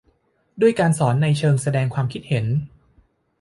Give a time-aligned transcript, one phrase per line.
[0.61, 2.45] ด้วยการสอนในเชิงแสดงความคิดเห็น